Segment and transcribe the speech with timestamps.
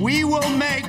[0.00, 0.86] We will make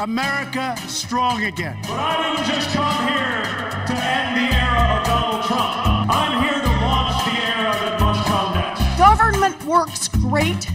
[0.00, 1.78] America strong again.
[1.82, 3.42] But I didn't just come here
[3.86, 6.10] to end the era of Donald Trump.
[6.10, 8.98] I'm here to launch the era that must come next.
[8.98, 10.66] Government works great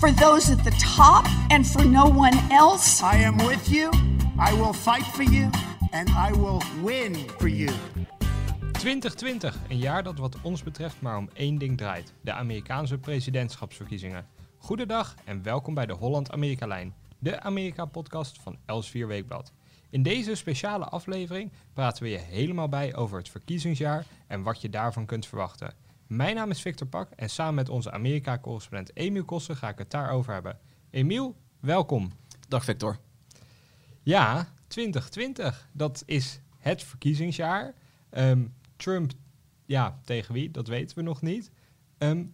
[0.00, 3.02] for those at the top and for no one else.
[3.02, 3.90] I am with you.
[4.38, 5.50] I will fight for you.
[5.92, 7.72] And I will win for you.
[8.72, 14.37] 2020, een jaar dat wat ons betreft maar om één ding draait: de Amerikaanse presidentschapsverkiezingen.
[14.60, 19.52] Goedendag en welkom bij de Holland-Amerika-lijn, de Amerika-podcast van Els4 Weekblad.
[19.90, 24.68] In deze speciale aflevering praten we je helemaal bij over het verkiezingsjaar en wat je
[24.68, 25.74] daarvan kunt verwachten.
[26.06, 29.90] Mijn naam is Victor Pak en samen met onze Amerika-correspondent Emiel Kossen ga ik het
[29.90, 30.58] daarover hebben.
[30.90, 32.12] Emiel, welkom.
[32.48, 32.98] Dag Victor.
[34.02, 37.74] Ja, 2020, dat is het verkiezingsjaar.
[38.10, 38.46] Ehm,
[38.76, 39.12] Trump,
[39.66, 40.50] ja, tegen wie?
[40.50, 41.50] Dat weten we nog niet.
[41.98, 42.24] Ehm,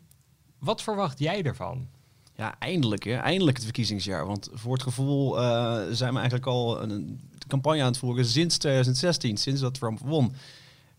[0.59, 1.89] wat verwacht jij ervan?
[2.37, 3.15] Ja, eindelijk, hè?
[3.15, 4.27] eindelijk het verkiezingsjaar.
[4.27, 8.59] Want voor het gevoel uh, zijn we eigenlijk al een campagne aan het voeren sinds
[8.59, 10.35] 2016, sinds dat Trump won.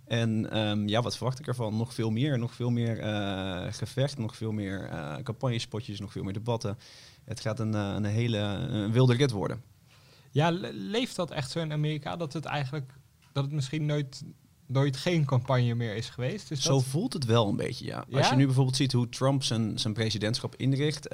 [0.05, 1.77] En um, ja, wat verwacht ik ervan?
[1.77, 6.23] Nog veel meer, nog veel meer uh, gevecht, nog veel meer uh, campagnespotjes, nog veel
[6.23, 6.77] meer debatten.
[7.23, 9.61] Het gaat een, een hele een wilde rit worden.
[10.31, 12.93] Ja, leeft dat echt zo in Amerika dat het eigenlijk
[13.31, 14.23] dat het misschien nooit
[14.65, 16.51] nooit geen campagne meer is geweest.
[16.51, 16.83] Is Zo dat...
[16.83, 18.05] voelt het wel een beetje, ja.
[18.07, 18.17] Ja?
[18.17, 21.07] Als je nu bijvoorbeeld ziet hoe Trump zijn, zijn presidentschap inricht.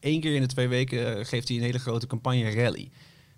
[0.00, 2.90] Eén keer in de twee weken geeft hij een hele grote campagne rally.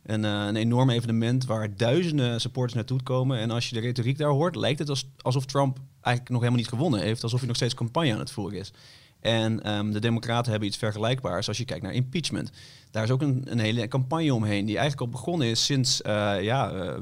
[0.03, 3.39] Een, uh, een enorm evenement waar duizenden supporters naartoe komen.
[3.39, 6.61] En als je de retoriek daar hoort, lijkt het als, alsof Trump eigenlijk nog helemaal
[6.61, 7.23] niet gewonnen heeft.
[7.23, 8.73] Alsof hij nog steeds campagne aan het voeren is.
[9.21, 12.51] En um, de Democraten hebben iets vergelijkbaars als je kijkt naar impeachment.
[12.91, 16.43] Daar is ook een, een hele campagne omheen die eigenlijk al begonnen is sinds uh,
[16.43, 16.95] ja, uh,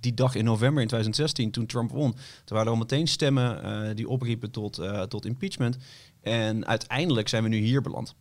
[0.00, 3.64] die dag in november in 2016, toen Trump won, toen waren er al meteen stemmen
[3.64, 5.78] uh, die opriepen tot, uh, tot impeachment.
[6.20, 8.14] En uiteindelijk zijn we nu hier beland.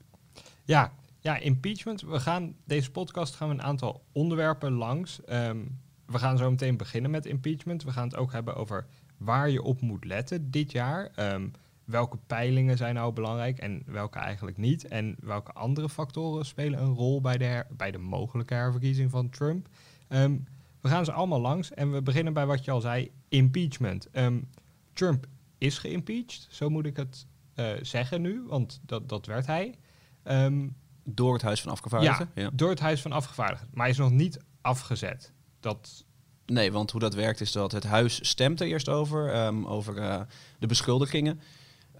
[0.65, 2.01] Ja, ja, impeachment.
[2.01, 5.19] We gaan deze podcast gaan we een aantal onderwerpen langs.
[5.29, 7.83] Um, we gaan zo meteen beginnen met impeachment.
[7.83, 8.85] We gaan het ook hebben over
[9.17, 11.11] waar je op moet letten dit jaar.
[11.33, 11.51] Um,
[11.85, 14.87] welke peilingen zijn nou belangrijk en welke eigenlijk niet?
[14.87, 19.67] En welke andere factoren spelen een rol bij de, bij de mogelijke herverkiezing van Trump?
[20.09, 20.47] Um,
[20.81, 24.07] we gaan ze allemaal langs en we beginnen bij wat je al zei, impeachment.
[24.13, 24.49] Um,
[24.93, 25.25] Trump
[25.57, 29.75] is geïmpeached, zo moet ik het uh, zeggen nu, want dat, dat werd hij.
[30.23, 32.29] Um, door het Huis van Afgevaardigden?
[32.35, 33.67] Ja, ja, door het Huis van Afgevaardigden.
[33.71, 35.33] Maar hij is nog niet afgezet.
[35.59, 36.05] Dat...
[36.45, 39.97] Nee, want hoe dat werkt is dat het Huis stemt er eerst over, um, over
[39.97, 40.21] uh,
[40.59, 41.39] de beschuldigingen.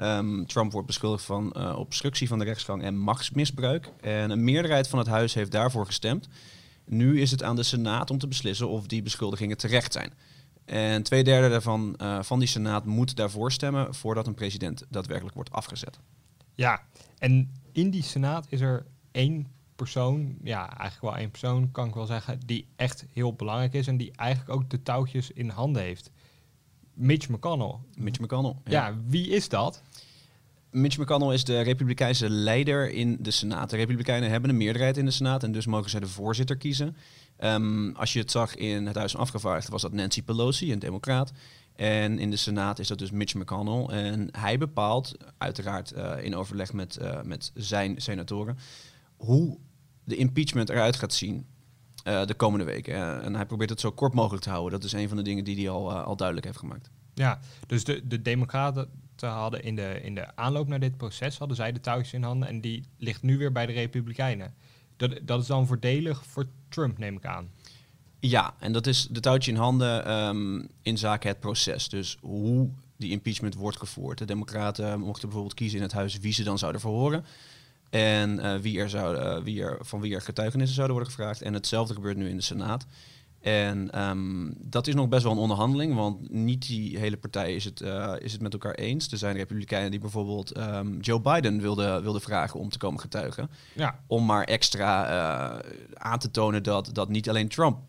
[0.02, 3.92] Um, Trump wordt beschuldigd van uh, obstructie van de rechtsgang en machtsmisbruik.
[4.02, 6.28] En een meerderheid van het Huis heeft daarvoor gestemd.
[6.90, 10.14] Nu is het aan de Senaat om te beslissen of die beschuldigingen terecht zijn.
[10.66, 15.36] En twee derde daarvan uh, van die Senaat moet daarvoor stemmen voordat een president daadwerkelijk
[15.36, 16.00] wordt afgezet.
[16.56, 16.82] Ja,
[17.18, 21.94] en in die Senaat is er één persoon, ja, eigenlijk wel één persoon, kan ik
[21.94, 25.82] wel zeggen, die echt heel belangrijk is en die eigenlijk ook de touwtjes in handen
[25.82, 26.12] heeft.
[26.94, 27.76] Mitch McConnell.
[27.96, 28.56] Mitch McConnell.
[28.64, 29.82] Ja, ja wie is dat?
[30.78, 33.70] Mitch McConnell is de Republikeinse leider in de Senaat.
[33.70, 36.96] De Republikeinen hebben een meerderheid in de Senaat en dus mogen zij de voorzitter kiezen.
[37.40, 40.80] Um, als je het zag in het Huis van Afgevaardigden was dat Nancy Pelosi, een
[40.80, 41.32] democraat.
[41.76, 43.86] En in de Senaat is dat dus Mitch McConnell.
[43.86, 48.58] En hij bepaalt, uiteraard uh, in overleg met, uh, met zijn senatoren,
[49.18, 49.58] hoe
[50.04, 51.46] de impeachment eruit gaat zien
[52.08, 53.24] uh, de komende weken.
[53.24, 54.80] en hij probeert het zo kort mogelijk te houden.
[54.80, 56.90] Dat is een van de dingen die hij al, al duidelijk heeft gemaakt.
[57.14, 58.90] Ja, dus de, de democraten
[59.26, 62.48] hadden in de, in de aanloop naar dit proces, hadden zij de touwtjes in handen
[62.48, 64.54] en die ligt nu weer bij de Republikeinen.
[64.98, 67.50] Dat, dat is dan voordelig voor Trump, neem ik aan.
[68.20, 71.90] Ja, en dat is de touwtje in handen um, in zaken het proces.
[71.90, 74.18] Dus hoe die impeachment wordt gevoerd.
[74.18, 77.26] De Democraten mochten bijvoorbeeld kiezen in het huis wie ze dan zouden verhoren.
[77.90, 81.42] En uh, wie er zou, uh, wie er, van wie er getuigenissen zouden worden gevraagd.
[81.42, 82.86] En hetzelfde gebeurt nu in de Senaat.
[83.48, 87.66] En um, dat is nog best wel een onderhandeling, want niet die hele partij is
[87.66, 89.12] het, uh, is het met elkaar eens.
[89.12, 93.50] Er zijn republikeinen die bijvoorbeeld um, Joe Biden wilden wilde vragen om te komen getuigen.
[93.74, 94.00] Ja.
[94.08, 97.80] Om maar extra uh, aan te tonen dat, dat niet alleen Trump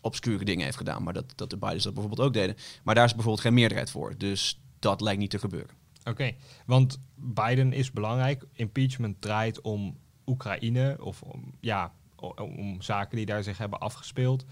[0.00, 2.56] obscure dingen heeft gedaan, maar dat, dat de Bidens dat bijvoorbeeld ook deden.
[2.82, 5.70] Maar daar is bijvoorbeeld geen meerderheid voor, dus dat lijkt niet te gebeuren.
[6.00, 6.36] Oké, okay.
[6.66, 8.44] want Biden is belangrijk.
[8.52, 9.96] Impeachment draait om
[10.26, 11.92] Oekraïne of om, ja,
[12.36, 14.44] om zaken die daar zich hebben afgespeeld.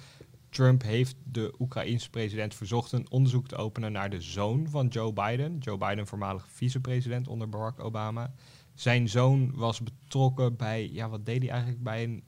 [0.57, 5.13] Trump heeft de Oekraïense president verzocht een onderzoek te openen naar de zoon van Joe
[5.13, 5.59] Biden.
[5.59, 8.33] Joe Biden, voormalig vicepresident onder Barack Obama.
[8.75, 12.25] Zijn zoon was betrokken bij, ja, wat deed hij eigenlijk bij een,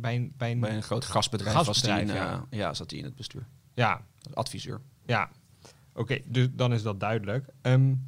[0.00, 1.56] bij een, bij een, bij een groot gasbedrijf?
[1.56, 2.30] gasbedrijf was ja.
[2.30, 3.46] In, uh, ja, zat hij in het bestuur.
[3.74, 4.06] Ja.
[4.34, 4.80] Adviseur.
[5.06, 5.30] Ja.
[5.62, 7.46] Oké, okay, dus dan is dat duidelijk.
[7.62, 8.04] Um,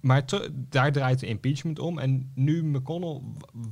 [0.00, 1.98] Maar daar draait de impeachment om.
[1.98, 3.20] En nu McConnell,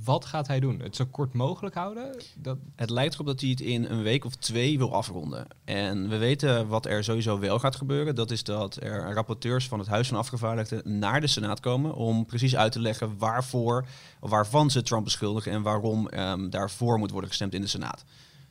[0.05, 0.81] wat gaat hij doen?
[0.81, 2.17] Het zo kort mogelijk houden?
[2.37, 5.47] Dat, Het lijkt erop dat hij het in een week of twee wil afronden.
[5.65, 8.15] En we weten wat er sowieso wel gaat gebeuren.
[8.15, 12.27] Dat is dat er rapporteurs van het Huis van Afgevaardigden naar de Senaat komen om
[12.27, 13.87] precies uit te leggen waarvoor,
[14.21, 18.05] waarvan ze Trump beschuldigen en waarom ehm, daarvoor moet worden gestemd in de Senaat.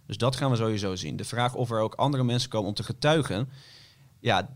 [0.05, 1.15] Dus dat gaan we sowieso zien.
[1.15, 3.49] De vraag of er ook andere mensen komen om te getuigen,
[4.19, 4.49] ja,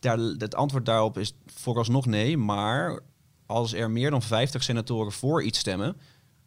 [0.00, 2.36] daar, het antwoord daarop is vooralsnog nee.
[2.36, 3.00] Maar
[3.46, 5.96] als er meer dan 50 senatoren voor iets stemmen,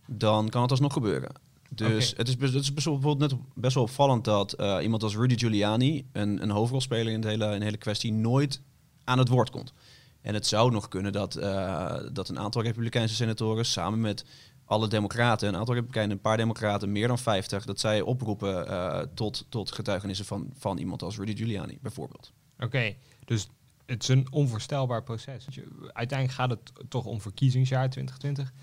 [0.07, 1.31] dan kan het alsnog gebeuren.
[1.69, 5.37] Dus het is, het is bijvoorbeeld net best wel opvallend dat eh, iemand als Rudy
[5.37, 8.61] Giuliani, een, een hoofdrolspeler in de, hele, in de hele kwestie, nooit
[9.03, 9.73] aan het woord komt.
[10.21, 14.25] En het zou nog kunnen dat, eh, dat een aantal Republikeinse senatoren samen met
[14.65, 18.99] alle democraten, een aantal republikeinen, een paar democraten, meer dan 50, dat zij oproepen eh,
[19.13, 22.31] tot, tot getuigenissen van, van iemand als Rudy Giuliani, bijvoorbeeld.
[22.59, 23.47] Oké, dus
[23.85, 25.47] het is een onvoorstelbaar proces.
[25.93, 28.53] Uiteindelijk gaat het toch om verkiezingsjaar 2020.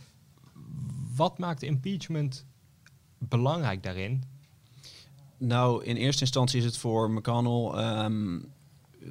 [1.15, 2.45] Wat maakt impeachment
[3.19, 4.23] belangrijk daarin?
[5.37, 8.39] Nou, in eerste instantie is het voor McConnell ehm,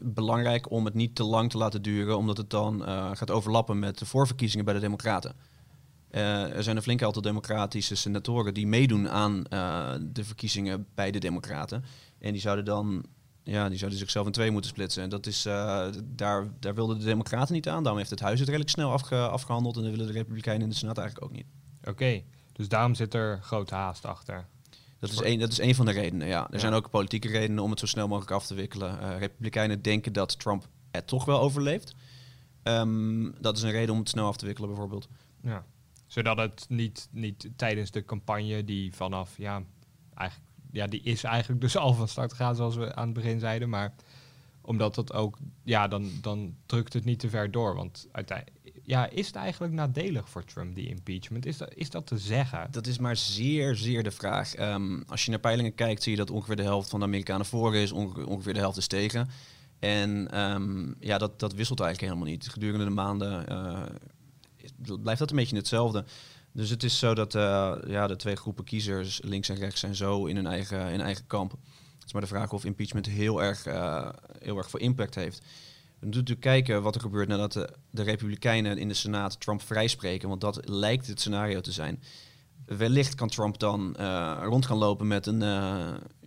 [0.04, 3.80] belangrijk om het niet te lang te laten duren, omdat het dan eh, gaat overlappen
[3.80, 5.36] met de voorverkiezingen bij de Democraten.
[6.10, 11.12] Eh, er zijn een flinke aantal democratische senatoren die meedoen aan eh, de verkiezingen bij
[11.12, 11.84] de Democraten.
[12.19, 13.06] En die zouden dan
[13.50, 15.04] ja, die zouden zichzelf in twee moeten splitsen.
[15.04, 17.80] En dat is, eh, daar, daar wilden de Democraten niet aan.
[17.80, 19.75] Daarom heeft het huis het redelijk snel afge- afgehandeld.
[19.78, 21.46] En dat willen de Republikeinen in de Senaat eigenlijk ook niet.
[21.84, 22.22] Oké,
[22.54, 24.48] dus daarom zit er grote haast achter.
[25.00, 26.46] Dat is, een, dat is een van de redenen, ja.
[26.48, 26.60] Er Ja.
[26.60, 29.00] zijn ook politieke redenen om het zo snel mogelijk af te wikkelen.
[29.01, 31.95] Eh, Republikeinen denken dat Trump het toch wel overleeft.
[32.63, 35.07] Ehm, dat is een reden om het snel af te wikkelen, bijvoorbeeld.
[35.44, 35.66] Ja.
[36.07, 39.63] Zodat het niet, niet tijdens de campagne die vanaf, ja,
[40.13, 43.39] eigenlijk, ja, die is eigenlijk dus al van start gegaan zoals we aan het begin
[43.39, 43.69] zeiden.
[43.69, 43.94] Maar
[44.62, 47.75] omdat dat ook, ja, dan, dan drukt het niet te ver door.
[47.75, 51.45] Want uiteindelijk, ja, is het eigenlijk nadelig voor Trump, die impeachment?
[51.45, 52.68] Is dat, is dat te zeggen?
[52.71, 54.56] Dat is maar zeer, zeer de vraag.
[54.56, 57.45] Ehm, als je naar peilingen kijkt, zie je dat ongeveer de helft van de Amerikanen
[57.45, 59.30] voor is, onge- ongeveer de helft is tegen.
[59.80, 62.50] En ehm, ja, dat, dat wisselt eigenlijk helemaal niet.
[62.50, 63.83] Gedurende de maanden eh,
[65.01, 66.06] blijft dat een beetje hetzelfde.
[66.59, 69.95] Dus het is zo dat eh, ja, de twee groepen kiezers, links en rechts, zijn
[69.95, 71.51] zo in hun eigen, in eigen kamp.
[71.51, 74.09] Het is maar de vraag of impeachment heel erg, eh,
[74.39, 75.38] heel erg veel impact heeft.
[75.38, 79.61] We moeten natuurlijk kijken wat er gebeurt nadat de, de Republikeinen in de Senaat Trump
[79.61, 82.03] vrijspreken, want dat lijkt het scenario te zijn.
[82.65, 85.39] Wellicht kan Trump dan eh, rond gaan lopen met een,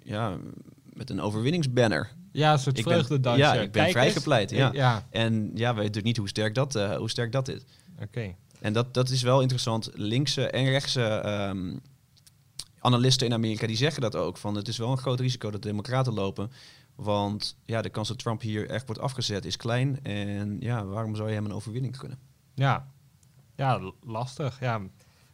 [0.02, 0.36] ja,
[0.82, 2.10] met een overwinningsbanner.
[2.32, 3.42] Ja, een soort vreugdedansje.
[3.42, 4.70] ja, ik ben vrijgepleit, ja.
[4.72, 7.62] Ja, En ja, we weten natuurlijk niet hoe sterk dat, hoe sterk dat is.
[8.02, 8.34] oké.
[8.62, 9.90] En dat, dat is wel interessant.
[9.94, 11.76] Linkse en rechtse ehm,
[12.78, 14.36] analisten in Amerika die zeggen dat ook.
[14.36, 16.50] Van het is wel een groot risico dat de democraten lopen.
[16.94, 20.04] Want ja, de kans dat Trump hier echt wordt afgezet is klein.
[20.04, 22.18] En ja, waarom zou je hem een overwinning gunnen?
[22.54, 22.88] Ja,
[23.56, 24.60] ja lastig.
[24.60, 24.80] Ja,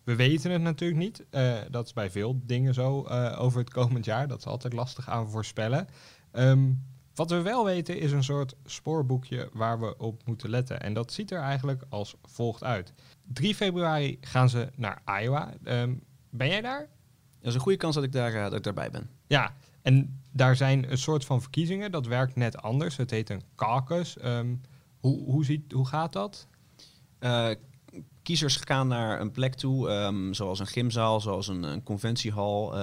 [0.04, 1.24] we weten het natuurlijk niet.
[1.30, 4.28] Eh, dat is bij veel dingen zo eh, over het komend jaar.
[4.28, 5.88] Dat is altijd lastig aan voorspellen.
[6.30, 6.72] Ehm,
[7.14, 10.80] wat we wel weten is een soort spoorboekje waar we op moeten letten.
[10.80, 12.92] En dat ziet er eigenlijk als volgt uit.
[13.32, 15.52] 3 februari gaan ze naar Iowa.
[15.64, 15.94] Ehm,
[16.30, 16.80] ben jij daar?
[17.40, 19.10] Er is een goede kans dat ik, daar, eh, dat ik daarbij ben.
[19.26, 21.90] Ja, en daar zijn een soort van verkiezingen.
[21.90, 22.96] Dat werkt net anders.
[22.96, 24.18] Het heet een caucus.
[24.18, 24.54] Ehm,
[24.98, 26.46] hoe, hoe, ziet, hoe gaat dat?
[27.18, 27.50] Eh,
[28.22, 32.76] kiezers gaan naar een plek toe, ehm, zoals een gymzaal, zoals een, een conventiehal.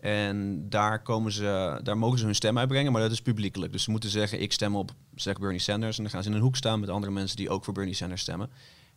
[0.00, 3.72] en daar, komen ze, daar mogen ze hun stem uitbrengen, maar dat is publiekelijk.
[3.72, 5.96] Dus ze moeten zeggen, ik stem op zeg Bernie Sanders.
[5.96, 7.94] En dan gaan ze in een hoek staan met andere mensen die ook voor Bernie
[7.94, 8.50] Sanders stemmen.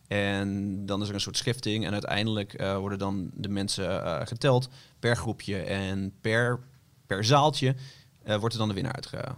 [0.08, 1.86] En dan is er een soort schifting.
[1.86, 4.68] En uiteindelijk eh, worden dan de mensen eh, geteld
[4.98, 5.56] per groepje.
[5.58, 6.58] En per,
[7.06, 7.74] per zaaltje
[8.22, 9.34] eh, wordt er dan de winnaar uitge-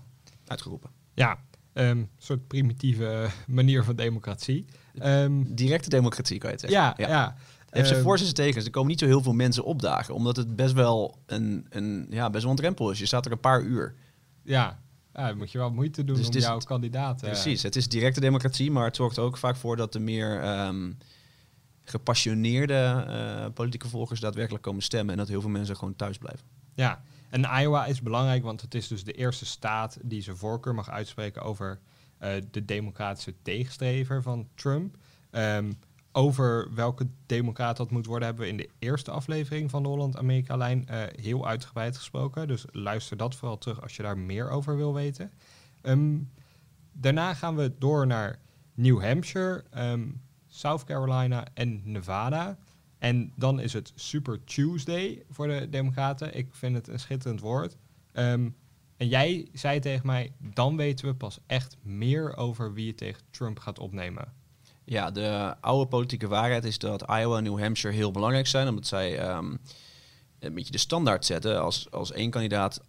[0.46, 0.90] uitgeroepen.
[1.14, 1.38] Ja,
[1.72, 4.64] ehm, een soort primitieve manier van democratie.
[4.98, 6.94] Ehm, Directe democratie, kan je het zeggen.
[7.04, 7.34] ja, ja.
[7.58, 8.64] Het heeft zijn Ehm, voor's en zijn tegens.
[8.64, 10.14] Er komen niet zo heel veel mensen opdagen.
[10.14, 12.98] Omdat het best wel een, een, ja, best wel een drempel is.
[12.98, 13.94] Je staat er een paar uur.
[14.42, 14.80] Ja,
[15.22, 17.22] ja dan moet je wel moeite doen Dus om jouw kandidaat...
[17.22, 17.62] eh, Precies.
[17.62, 18.70] Het is directe democratie.
[18.70, 20.92] Maar het zorgt er ook vaak voor dat de meer ehm,
[21.84, 25.12] gepassioneerde eh, politieke volgers daadwerkelijk komen stemmen.
[25.12, 26.46] En dat heel veel mensen gewoon thuis blijven.
[26.74, 30.74] Ja, en Iowa is belangrijk, want het is dus de eerste staat die zijn voorkeur
[30.74, 31.78] mag uitspreken over
[32.18, 34.96] eh, de democratische tegenstrever van Trump.
[35.30, 35.72] Ehm,
[36.16, 40.88] over welke democraat dat moet worden, hebben we in de eerste aflevering van de Holland-Amerika-lijn
[40.88, 42.48] eh, heel uitgebreid gesproken.
[42.48, 45.32] Dus luister dat vooral terug als je daar meer over wil weten.
[45.80, 46.18] Ehm,
[46.92, 48.38] daarna gaan we door naar
[48.74, 50.08] New Hampshire, ehm,
[50.46, 52.58] South Carolina en Nevada.
[52.98, 56.36] En dan is het Super Tuesday voor de Democraten.
[56.36, 57.76] Ik vind het een schitterend woord.
[58.12, 58.48] Ehm,
[58.96, 63.22] en jij zei tegen mij, dan weten we pas echt meer over wie je tegen
[63.30, 64.44] Trump gaat opnemen.
[64.88, 68.86] Ja, de oude politieke waarheid is dat Iowa en New Hampshire heel belangrijk zijn, omdat
[68.86, 69.56] zij ehm,
[70.38, 71.62] een beetje de standaard zetten.
[71.62, 72.80] Als, als één kandidaat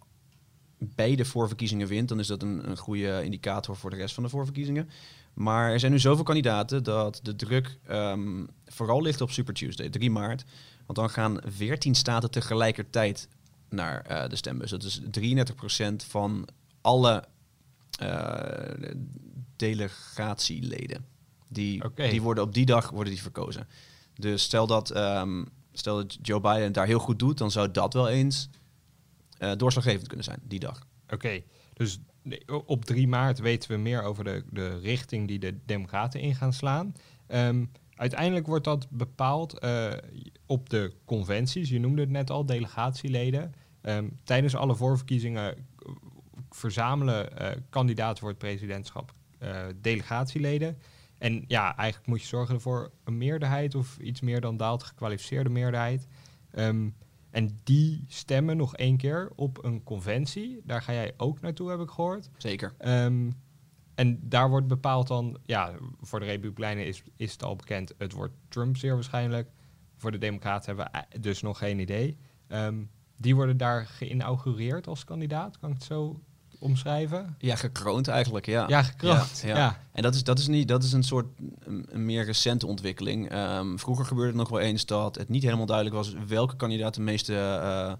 [0.78, 4.28] beide voorverkiezingen wint, dan is dat een, een goede indicator voor de rest van de
[4.28, 4.88] voorverkiezingen.
[5.34, 9.88] Maar er zijn nu zoveel kandidaten dat de druk ehm, vooral ligt op Super Tuesday,
[9.88, 10.44] 3 maart.
[10.86, 13.28] Want dan gaan 14 staten tegelijkertijd
[13.68, 14.70] naar eh, de stembus.
[14.70, 16.48] Dat is 33% van
[16.80, 17.24] alle
[17.98, 18.90] eh,
[19.56, 21.04] delegatieleden.
[21.48, 23.68] Die, die worden op die dag worden die verkozen.
[24.14, 27.70] Dus stel dat, ehm, stel dat Joe Biden het daar heel goed doet, dan zou
[27.70, 28.50] dat wel eens
[29.38, 30.86] eh, doorslaggevend kunnen zijn, die dag.
[31.08, 31.42] Oké,
[31.74, 31.98] dus
[32.66, 36.52] op 3 maart weten we meer over de, de richting die de Democraten in gaan
[36.52, 36.94] slaan.
[37.26, 37.64] Ehm,
[37.94, 39.92] uiteindelijk wordt dat bepaald eh,
[40.46, 41.68] op de conventies.
[41.68, 43.54] Je noemde het net al, delegatieleden.
[43.80, 45.62] Ehm, tijdens alle voorverkiezingen eh,
[46.50, 49.16] verzamelen eh, kandidaten voor het presidentschap
[49.80, 50.78] delegatieleden.
[51.18, 55.50] En ja, eigenlijk moet je zorgen voor een meerderheid of iets meer dan daalt gekwalificeerde
[55.50, 56.06] meerderheid.
[56.50, 56.88] Ehm,
[57.30, 60.60] en die stemmen nog één keer op een conventie.
[60.64, 62.30] Daar ga jij ook naartoe, heb ik gehoord.
[62.36, 62.74] Zeker.
[62.78, 63.30] Ehm,
[63.94, 68.12] en daar wordt bepaald dan, ja, voor de Republikeinen is, is het al bekend, het
[68.12, 69.50] wordt Trump zeer waarschijnlijk.
[69.96, 72.16] Voor de Democraten hebben we ei- dus nog geen idee.
[72.46, 72.82] Ehm,
[73.16, 76.20] die worden daar geïnaugureerd als kandidaat, kan ik het zo
[76.58, 77.36] omschrijven?
[77.38, 78.64] Ja, gekroond eigenlijk, ja.
[78.68, 79.80] Ja, gekroond, ja.
[79.92, 81.26] En dat is, dat, is niet, dat is een soort
[81.64, 83.30] een, meer recente ontwikkeling.
[83.30, 86.94] Ehm, vroeger gebeurde het nog wel eens dat het niet helemaal duidelijk was welke kandidaat
[86.94, 87.92] de meeste eh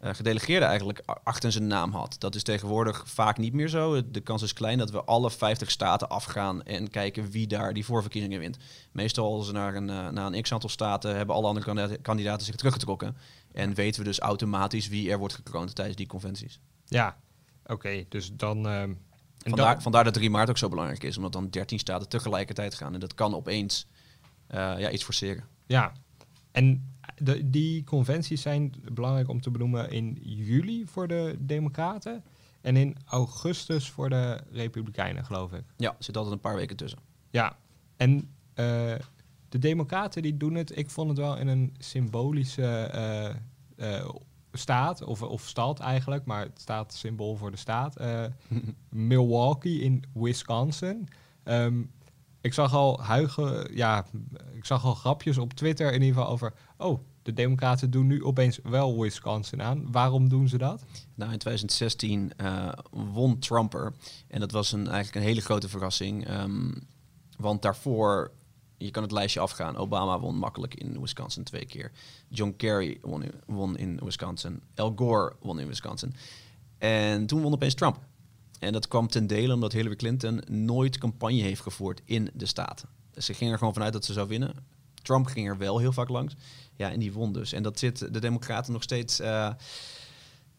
[0.00, 2.16] eh, gedelegeerden eigenlijk achter zijn naam had.
[2.18, 4.10] Dat is tegenwoordig vaak niet meer zo.
[4.10, 7.84] De kans is klein dat we alle 50 staten afgaan en kijken wie daar die
[7.84, 8.56] voorverkiezingen wint.
[8.92, 12.46] Meestal als we naar een, eh, naar een x-aantal staten hebben alle andere kandida- kandidaten
[12.46, 13.16] zich teruggetrokken.
[13.52, 16.60] En weten we dus automatisch wie er wordt gekroond tijdens die conventies.
[16.84, 17.16] Ja,
[17.68, 18.66] oké, dus dan...
[18.68, 18.98] en
[19.38, 22.74] Vandaar, dan- vandaar dat 3 maart ook zo belangrijk is, omdat dan 13 staten tegelijkertijd
[22.74, 22.94] gaan.
[22.94, 23.86] En dat kan opeens
[24.46, 25.44] eh, ja, iets forceren.
[25.66, 25.92] Ja,
[26.52, 32.24] en de, die conventies zijn belangrijk om te benoemen in juli voor de Democraten
[32.60, 35.62] en in augustus voor de Republikeinen, geloof ik.
[35.76, 36.98] Ja, zit altijd een paar weken tussen.
[37.30, 37.56] Ja,
[37.96, 38.94] en eh,
[39.48, 42.66] de Democraten die doen het, ik vond het wel in een symbolische
[43.76, 44.08] eh,
[44.58, 47.96] staat, of, of stad eigenlijk, maar het staat symbool voor de staat.
[47.96, 48.24] eh,
[48.88, 51.08] Milwaukee in Wisconsin.
[51.42, 51.82] Ehm,
[52.40, 54.04] ik zag al huigen, ja,
[54.54, 58.24] ik zag al grapjes op Twitter in ieder geval over, oh, de Democraten doen nu
[58.24, 59.92] opeens wel Wisconsin aan.
[59.92, 60.84] Waarom doen ze dat?
[61.14, 63.92] Nou, in 2016 eh, won Trump er.
[64.28, 66.26] En dat was een, eigenlijk een hele grote verrassing.
[66.26, 66.70] ehm,
[67.36, 68.30] want daarvoor,
[68.78, 69.76] je kan het lijstje afgaan.
[69.76, 71.92] Obama won makkelijk in Wisconsin twee keer.
[72.28, 74.62] John Kerry won in, won in Wisconsin.
[74.74, 76.14] Al Gore won in Wisconsin.
[76.78, 77.98] En toen won opeens Trump.
[78.58, 82.84] En dat kwam ten dele omdat Hillary Clinton nooit campagne heeft gevoerd in de staat.
[83.16, 84.54] Ze ging er gewoon vanuit dat ze zou winnen.
[85.02, 86.34] Trump ging er wel heel vaak langs.
[86.76, 87.52] Ja, en die won dus.
[87.52, 89.50] En dat zit de Democraten nog steeds eh,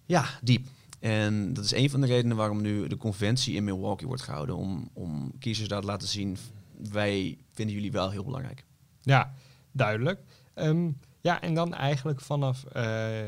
[0.05, 0.67] ja, diep.
[0.99, 4.55] En dat is een van de redenen waarom nu de conventie in Milwaukee wordt gehouden.
[4.55, 6.37] Om, om kiezers daar te laten zien,
[6.91, 8.65] wij vinden jullie wel heel belangrijk.
[9.01, 9.33] Ja,
[9.71, 10.21] duidelijk.
[10.53, 13.27] Ehm, ja, en dan eigenlijk vanaf eh,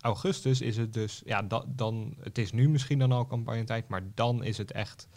[0.00, 4.02] augustus is het dus, ja, da- dan, het is nu misschien dan al campagnetijd, maar
[4.14, 5.08] dan is het echt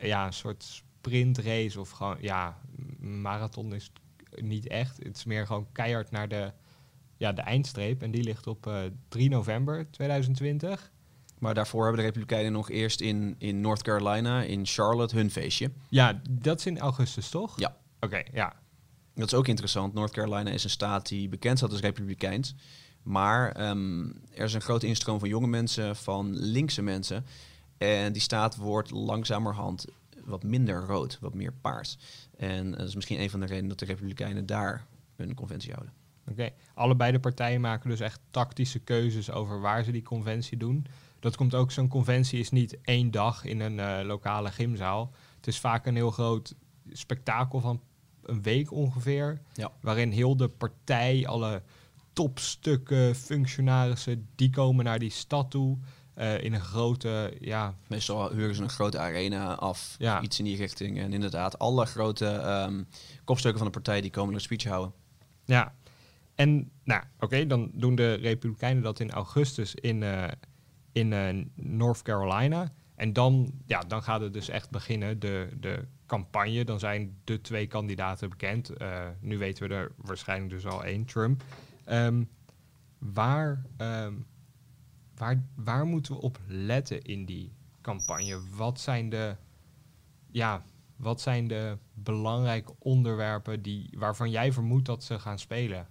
[0.00, 2.58] ja, een soort sprintrace of gewoon, ja,
[2.98, 3.92] marathon is
[4.40, 4.96] niet echt.
[5.02, 6.52] Het is meer gewoon keihard naar de,
[7.16, 10.91] ja, de eindstreep en die ligt op eh 3 november 2020.
[11.42, 15.70] Maar daarvoor hebben de Republikeinen nog eerst in, in North Carolina, in Charlotte, hun feestje.
[15.88, 17.58] Ja, dat is in augustus, toch?
[17.60, 17.76] Ja.
[18.00, 18.54] Oké, ja.
[19.14, 19.94] Dat is ook interessant.
[19.94, 22.54] North Carolina is een staat die bekend staat als republikeins.
[23.02, 27.24] Maar ehm, er is een grote instroom van jonge mensen, van linkse mensen.
[27.78, 29.84] En die staat wordt langzamerhand
[30.24, 31.98] wat minder rood, wat meer paars.
[32.36, 35.92] En dat is misschien een van de redenen dat de republikeinen daar hun conventie houden.
[36.30, 40.86] Oké, allebei de partijen maken dus echt tactische keuzes over waar ze die conventie doen.
[41.22, 45.12] Dat komt ook, zo'n conventie is niet één dag in een eh, lokale gymzaal.
[45.36, 46.54] Het is vaak een heel groot
[46.92, 47.80] spektakel van
[48.22, 49.40] een week ongeveer.
[49.54, 49.72] Ja.
[49.80, 51.62] Waarin heel de partij, alle
[52.12, 55.78] topstukken, functionarissen, die komen naar die stad toe.
[56.14, 60.20] eh, in een grote, ja, Meestal huren ze een grote arena af, Ja.
[60.20, 60.98] iets in die richting.
[61.00, 62.82] En inderdaad, alle grote ehm,
[63.24, 64.92] kopstukken van de partij die komen een speech houden.
[65.44, 65.74] Ja,
[66.34, 70.24] en nou, oké, dan doen de Republikeinen dat in augustus in, eh,
[70.92, 72.72] in eh, North Carolina.
[72.94, 76.64] En dan, ja, dan gaat het dus echt beginnen, de, de campagne.
[76.64, 78.70] Dan zijn de twee kandidaten bekend.
[78.70, 81.42] Eh, nu weten we er waarschijnlijk dus al één, Trump.
[81.84, 82.24] Ehm,
[82.98, 84.14] waar, ehm,
[85.14, 88.40] waar, waar moeten we op letten in die campagne?
[88.56, 89.36] Wat zijn de,
[90.30, 90.62] ja,
[90.96, 95.88] wat zijn de belangrijke onderwerpen die, waarvan jij vermoedt dat ze gaan spelen?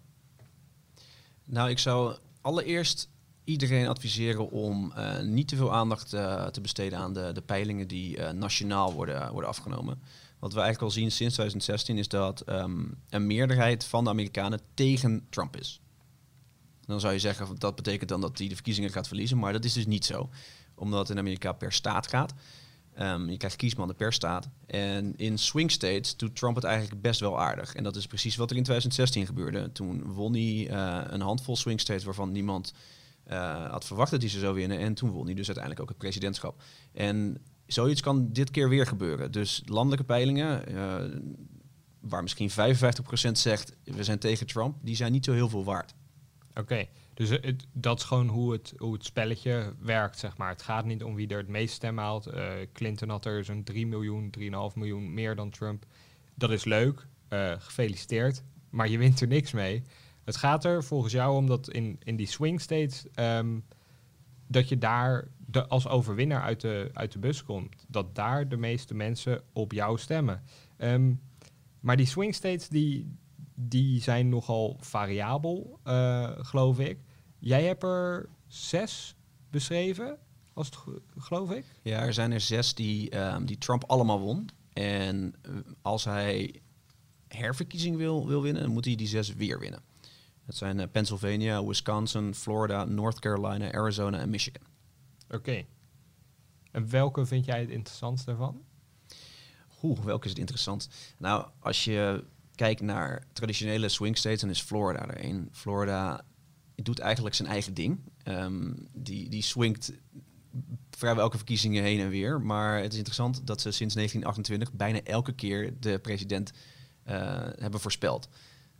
[1.46, 3.10] Nou, ik zou allereerst
[3.44, 7.88] iedereen adviseren om eh, niet te veel aandacht eh, te besteden aan de, de peilingen
[7.88, 10.02] die eh, nationaal worden, worden afgenomen.
[10.40, 14.60] Wat we eigenlijk al zien sinds 2016 is dat ehm, een meerderheid van de Amerikanen
[14.74, 15.82] tegen Trump is.
[16.86, 19.66] Dan zou je zeggen, dat betekent dan dat hij de verkiezingen gaat verliezen, maar dat
[19.66, 20.30] is dus niet zo.
[20.76, 22.34] Omdat in Amerika per staat gaat.
[22.94, 24.50] Ehm, je krijgt kiesmannen per staat.
[24.66, 27.76] En in swing states doet Trump het eigenlijk best wel aardig.
[27.76, 29.72] En dat is precies wat er in 2016 gebeurde.
[29.72, 30.70] Toen won hij
[31.12, 32.74] een handvol swing states waarvan niemand
[33.32, 34.80] eh, had verwacht dat hij ze zou winnen.
[34.80, 36.62] En toen won hij dus uiteindelijk ook het presidentschap.
[36.94, 39.32] En zoiets kan dit keer weer gebeuren.
[39.32, 41.20] Dus landelijke peilingen, eh,
[42.00, 45.94] waar misschien 55% zegt we zijn tegen Trump, die zijn niet zo heel veel waard.
[46.54, 50.50] Oké, dus het, dat is gewoon hoe het, hoe het spelletje werkt, zeg maar.
[50.50, 52.26] Het gaat niet om wie er het meest stemmen haalt.
[52.26, 55.86] Eh, Clinton had er zo'n 3 miljoen, 3,5 miljoen meer dan Trump.
[56.36, 57.08] Dat is leuk,
[57.58, 59.84] gefeliciteerd, maar je wint er niks mee.
[60.24, 63.64] Het gaat er volgens jou om dat in, in die swing states, um,
[64.48, 67.86] dat je daar de, als overwinnaar uit de, uit de bus komt.
[67.88, 70.44] Dat daar de meeste mensen op jou stemmen.
[70.78, 71.22] Um,
[71.80, 73.18] maar die swing states, die,
[73.56, 77.00] die zijn nogal variabel, uh, geloof ik.
[77.40, 79.16] Jij hebt er zes
[79.50, 80.18] beschreven,
[80.54, 80.70] als
[81.18, 81.66] geloof ik?
[81.82, 84.50] Ja, er zijn er zes die, um, die Trump allemaal won.
[84.74, 86.62] En uh, als hij
[87.28, 89.82] herverkiezing wil, wil winnen, dan moet hij die zes weer winnen.
[90.46, 94.62] Dat zijn uh, Pennsylvania, Wisconsin, Florida, North Carolina, Arizona en Michigan.
[95.26, 95.36] Oké.
[95.36, 95.68] Okay.
[96.72, 98.62] En welke vind jij het interessantste daarvan?
[99.84, 100.90] Oeh, welke is het interessant?
[101.18, 102.24] Nou, als je
[102.56, 105.50] kijkt naar traditionele swing states, dan is Florida er een.
[105.52, 106.26] Florida
[106.76, 108.00] doet eigenlijk zijn eigen ding.
[108.24, 109.94] Um, die, die swingt
[110.90, 112.42] vrijwel elke verkiezingen heen en weer.
[112.42, 116.52] Maar het is interessant dat ze sinds 1928 bijna elke keer de president
[117.08, 117.14] uh,
[117.56, 118.30] hebben voorspeld.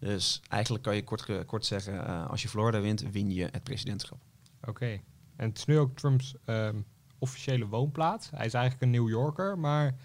[0.02, 3.64] Dus eigenlijk kan je kort, kort zeggen, uh, als je Florida wint, win je het
[3.64, 4.20] presidentschap.
[4.60, 4.70] Oké.
[4.70, 5.02] Okay.
[5.36, 6.86] En het is nu ook Trumps um,
[7.20, 8.30] officiële woonplaats.
[8.30, 9.96] Hij is eigenlijk een New Yorker, maar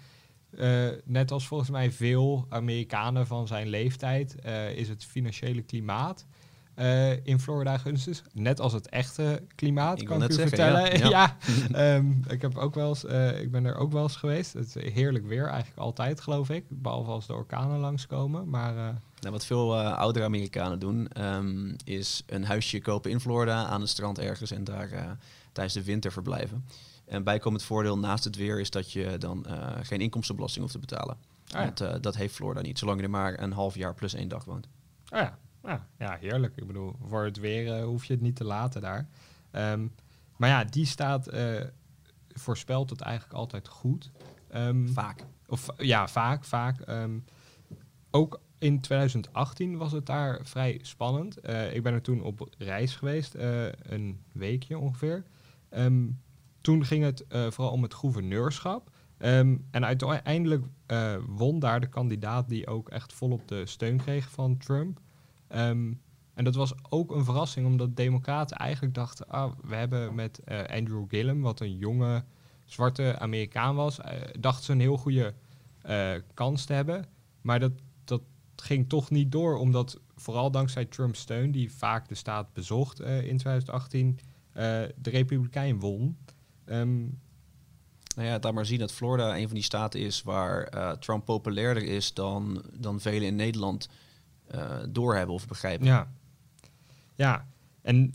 [0.51, 6.25] uh, net als volgens mij veel Amerikanen van zijn leeftijd uh, is het financiële klimaat
[6.75, 8.23] uh, in Florida gunstig.
[8.33, 10.97] Net als het echte klimaat, ik kan ik u zeggen, vertellen.
[10.97, 11.37] Ja, ja.
[11.69, 13.03] ja um, ik, heb ook wel eens,
[13.41, 14.53] ik ben er ook wel eens geweest.
[14.53, 16.65] Het is heerlijk weer, eigenlijk altijd geloof ik.
[16.69, 18.49] Behalve als de orkanen langskomen.
[18.49, 23.81] Maar, nou, wat veel oudere Amerikanen doen, um, is een huisje kopen in Florida aan
[23.81, 25.17] het strand ergens en daar
[25.51, 26.65] tijdens de winter verblijven.
[27.05, 30.95] En bijkomend voordeel naast het weer is dat je dan uh, geen inkomstenbelasting hoeft te
[30.95, 31.17] betalen.
[31.47, 31.73] Ah, ja.
[31.73, 34.45] Want dat heeft Florida niet, zolang je er maar een half jaar plus één dag
[34.45, 34.67] woont.
[35.09, 35.37] Oh ja.
[35.63, 36.57] Ja, ja, heerlijk.
[36.57, 39.07] Ik bedoel, voor het weer hoef je het niet te laten daar.
[39.51, 39.93] Um,
[40.37, 41.29] maar ja, die staat
[42.29, 44.11] voorspelt het eigenlijk altijd goed.
[44.55, 45.23] Um, vaak.
[45.47, 46.83] Of ja, vaak, vaak.
[48.11, 51.37] Ook in 2018 was het daar vrij spannend.
[51.73, 53.35] ik ben er toen op reis geweest,
[53.81, 55.23] een weekje ongeveer.
[55.71, 56.19] Um,
[56.61, 58.89] toen ging het uh, vooral om het gouverneurschap.
[59.19, 60.65] Um, en uiteindelijk
[61.27, 64.99] won daar de kandidaat die ook echt volop de steun kreeg van Trump.
[65.55, 66.01] Um,
[66.33, 69.27] en dat was ook een verrassing, omdat democraten eigenlijk dachten...
[69.27, 72.23] Ah, we hebben met Andrew Gillum, wat een jonge
[72.65, 73.99] zwarte Amerikaan was...
[74.39, 75.33] dachten ze een heel goede
[76.33, 77.05] kans te hebben.
[77.41, 77.71] Maar dat
[78.61, 81.51] ging toch niet door, omdat vooral dankzij Trumps steun...
[81.51, 84.19] die vaak de staat bezocht in 2018,
[84.95, 86.17] de Republikein won...
[86.65, 87.19] Um,
[88.15, 91.25] nou ja, laat maar zien dat Florida een van die staten is waar uh, Trump
[91.25, 93.89] populairder is dan, dan velen in Nederland
[94.89, 95.85] doorhebben of begrijpen.
[95.85, 96.07] Ja,
[97.15, 97.47] ja.
[97.81, 98.13] en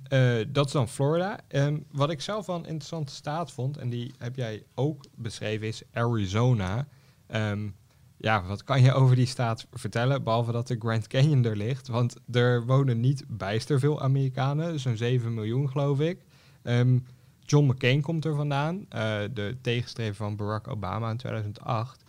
[0.49, 1.39] dat is dan Florida.
[1.49, 5.67] Um, wat ik zelf wel een interessante staat vond, en die heb jij ook beschreven,
[5.67, 6.87] is Arizona.
[7.35, 7.77] Um,
[8.23, 11.89] ja, wat kan je over die staat vertellen, behalve dat de Grand Canyon er ligt?
[11.89, 16.25] Want er wonen niet bijster veel Amerikanen, zo'n 7 miljoen geloof ik.
[16.63, 17.07] Um,
[17.41, 18.87] John McCain komt er vandaan, uh,
[19.33, 22.05] de tegenstrever van Barack Obama in 2008.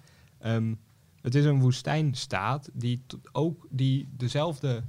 [0.46, 0.80] Um,
[1.22, 4.84] het is een woestijnstaat die ook die dezelfde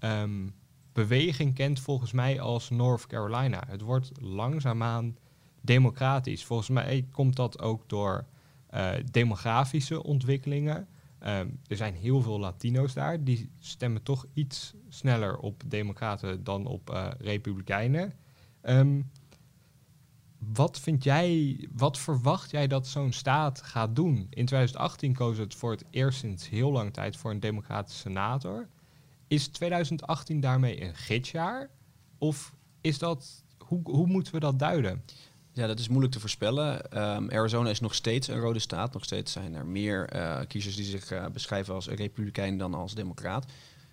[0.00, 0.54] um,
[0.92, 3.62] beweging kent volgens mij als North Carolina.
[3.66, 5.16] Het wordt langzaamaan
[5.60, 6.44] democratisch.
[6.44, 8.26] Volgens mij komt dat ook door
[8.74, 10.88] uh, demografische ontwikkelingen.
[11.26, 13.24] Um, er zijn heel veel Latino's daar.
[13.24, 18.12] Die stemmen toch iets sneller op democraten dan op uh, republikeinen.
[18.62, 19.10] Um,
[20.38, 24.16] wat vind jij, wat verwacht jij dat zo'n staat gaat doen?
[24.16, 28.68] In 2018 koos het voor het eerst sinds heel lang tijd voor een democratische senator.
[29.26, 31.70] Is 2018 daarmee een gidsjaar?
[32.18, 35.02] Of is dat, hoe, hoe moeten we dat duiden?
[35.54, 36.90] Ja, dat is moeilijk te voorspellen.
[36.90, 38.92] Ehm, Arizona is nog steeds een rode staat.
[38.92, 42.94] Nog steeds zijn er meer eh, kiezers die zich eh, beschrijven als republikein dan als
[42.94, 43.44] democraat.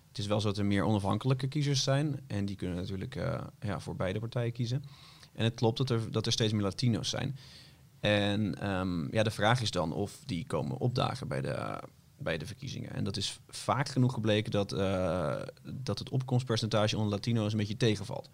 [0.08, 2.20] Het is wel zo dat er meer onafhankelijke kiezers zijn.
[2.26, 4.84] En die kunnen natuurlijk eh, ja, voor beide partijen kiezen.
[5.32, 7.36] En het klopt dat er, dat er steeds meer Latino's zijn.
[8.00, 11.82] En ehm, ja, de vraag is dan of die komen opdagen bij de,
[12.18, 12.92] bij de verkiezingen.
[12.92, 14.70] En dat is vaak genoeg gebleken dat,
[15.84, 18.28] dat het opkomstpercentage onder Latino's een beetje tegenvalt.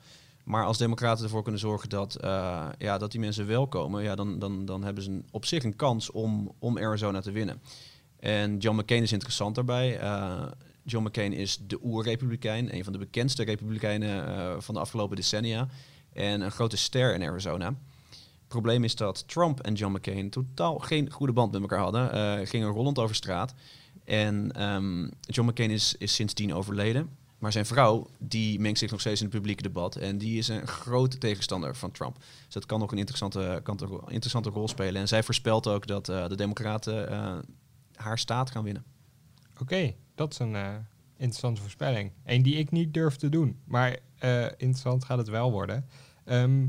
[0.47, 4.15] Maar als democraten ervoor kunnen zorgen dat, eh, ja, dat die mensen wel komen, ja,
[4.15, 7.61] dan, dan, dan hebben ze een, op zich een kans om, om Arizona te winnen.
[8.19, 9.99] En John McCain is interessant daarbij.
[9.99, 10.47] Eh,
[10.83, 15.69] John McCain is de oer-republikein, een van de bekendste republikeinen eh, van de afgelopen decennia.
[16.13, 17.67] En een grote ster in Arizona.
[18.09, 22.47] Het probleem is dat Trump en John McCain totaal geen goede band met elkaar hadden.
[22.47, 23.55] Gingen rollend over straat.
[24.05, 27.11] En ehm, John McCain is, is sindsdien overleden.
[27.39, 29.97] Maar zijn vrouw, die mengt zich nog steeds in het publieke debat.
[29.97, 32.17] En die is een grote tegenstander van Trump.
[32.45, 35.01] Dus dat kan nog een interessante, kan een interessante rol spelen.
[35.01, 37.39] En zij voorspelt ook dat eh, de Democraten eh,
[37.95, 38.85] haar staat gaan winnen.
[39.61, 40.75] Oké, dat is een eh,
[41.17, 42.13] interessante voorspelling.
[42.25, 43.61] Eén die ik niet durf te doen.
[43.65, 43.99] Maar
[44.57, 45.87] interessant gaat het wel worden.
[46.25, 46.67] Ehm,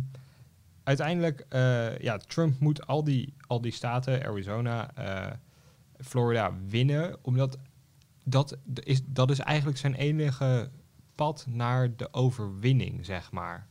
[0.84, 1.46] uiteindelijk,
[2.02, 4.92] ja, Trump moet al die, al die staten, Arizona,
[6.00, 7.18] Florida, winnen.
[7.22, 7.58] Omdat
[8.30, 10.72] dat is, dat is eigenlijk zijn enige
[11.16, 13.68] pad naar de overwinning, zeg maar.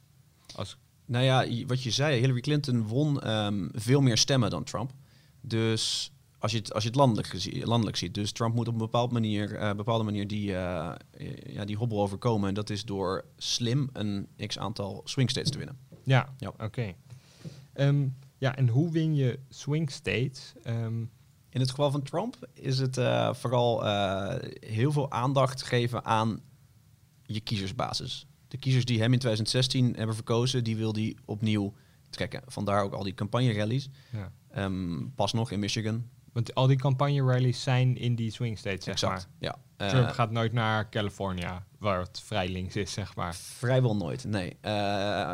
[0.55, 4.93] Als, Nou ja, wat je zei, Hillary Clinton won ehm, veel meer stemmen dan Trump.
[5.41, 6.99] Dus als je het, als je het
[7.69, 8.15] landelijk, ziet.
[8.15, 10.95] Dus Trump moet op een bepaalde manier, eh, bepaalde manier die, eh,
[11.47, 12.49] ja, die hobbel overkomen.
[12.49, 15.79] En dat is door slim een x-aantal swing states te winnen.
[16.05, 16.53] ja, Ja.
[16.59, 16.95] oké.
[17.73, 20.53] Ehm, ja, en hoe win je swing states?
[20.63, 21.05] Ehm,
[21.57, 26.41] In het geval van Trump is het eh, vooral eh, heel veel aandacht geven aan
[27.23, 28.27] je kiezersbasis.
[28.49, 31.75] De kiezers die hem in 2016 hebben verkozen, die wil hij opnieuw
[32.11, 32.43] trekken.
[32.47, 33.89] Vandaar ook al die campagne-rallies.
[34.13, 34.33] ja.
[34.51, 36.09] Ehm, pas nog in Michigan.
[36.33, 39.13] Want al die campagne-rallies zijn in die swing states, zeg exact.
[39.13, 39.27] maar.
[39.39, 39.59] Ja.
[39.77, 43.35] Eh, Trump gaat nooit naar California, waar het vrij links is, zeg maar.
[43.35, 44.57] Vrijwel nooit, nee.
[44.61, 44.73] Eh,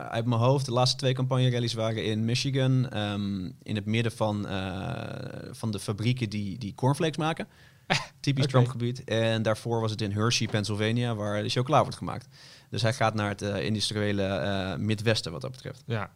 [0.07, 2.89] uit mijn hoofd, de laatste twee campagne-rallies waren in Michigan.
[2.89, 7.49] ehm, in het midden van, eh, van de fabrieken die, die cornflakes maken.
[8.21, 8.47] Typisch.
[8.47, 9.05] Trump-gebied.
[9.05, 12.29] En daarvoor was het in Hershey, Pennsylvania, waar de chocola wordt gemaakt.
[12.71, 15.83] Dus hij gaat naar het eh, industriële Midwesten wat dat betreft.
[15.87, 16.11] Ja,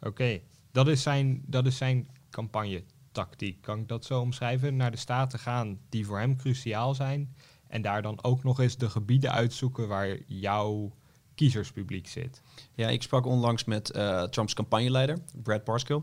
[0.00, 0.40] oké.
[0.72, 3.62] Dat is zijn, dat is zijn campagne-tactiek.
[3.62, 4.76] Kan ik dat zo omschrijven?
[4.76, 7.34] Naar de staten gaan die voor hem cruciaal zijn.
[7.72, 10.92] En daar dan ook nog eens de gebieden uitzoeken waar jouw
[11.34, 12.42] kiezerspubliek zit.
[12.74, 16.02] Ja, ik sprak onlangs met eh, Trumps campagneleider, Brad Parscale.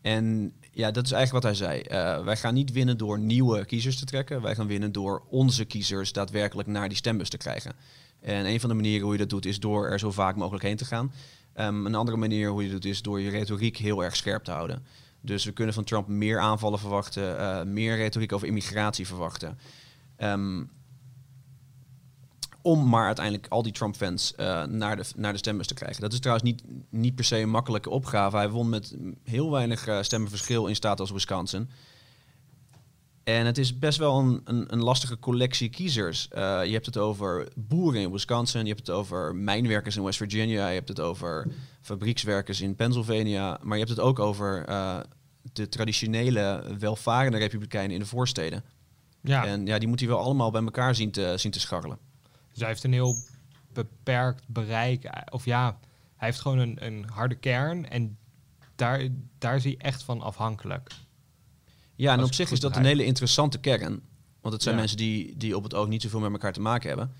[0.00, 1.80] En ja, dat is eigenlijk wat hij zei.
[1.80, 4.42] Eh, wij gaan niet winnen door nieuwe kiezers te trekken.
[4.42, 7.72] Wij gaan winnen door onze kiezers daadwerkelijk naar die stembus te krijgen.
[8.20, 10.64] En een van de manieren hoe je dat doet is door er zo vaak mogelijk
[10.64, 11.12] heen te gaan.
[11.52, 14.44] Ehm, een andere manier hoe je dat doet is door je retoriek heel erg scherp
[14.44, 14.86] te houden.
[15.20, 19.58] Dus we kunnen van Trump meer aanvallen verwachten, eh, meer retoriek over immigratie verwachten.
[20.16, 20.62] Ehm,
[22.62, 26.00] om maar uiteindelijk al die Trump-fans eh, naar, de, naar de stembus te krijgen.
[26.00, 28.36] Dat is trouwens niet, niet per se een makkelijke opgave.
[28.36, 31.70] Hij won met heel weinig eh, stemmenverschil in staten als Wisconsin.
[33.24, 36.28] En het is best wel een, een, een lastige collectie kiezers.
[36.28, 40.18] Eh, je hebt het over boeren in Wisconsin, je hebt het over mijnwerkers in West
[40.18, 41.46] Virginia, je hebt het over
[41.80, 44.64] fabriekswerkers in Pennsylvania, maar je hebt het ook over
[45.52, 48.64] de traditionele welvarende republikeinen in de voorsteden.
[49.22, 51.98] Ja, En ja, die moet hij wel allemaal bij elkaar zien te, zien te scharrelen.
[52.50, 53.16] Dus hij heeft een heel
[53.72, 55.10] beperkt bereik.
[55.30, 55.78] Of ja,
[56.16, 57.88] hij heeft gewoon een, een harde kern.
[57.90, 58.18] En
[58.74, 59.08] daar,
[59.38, 60.90] daar is hij echt van afhankelijk.
[61.94, 64.00] Ja, en op zich is dat een hele interessante kern.
[64.40, 64.80] Want het zijn Ja.
[64.80, 67.12] mensen die, die op het oog niet zoveel met elkaar te maken hebben.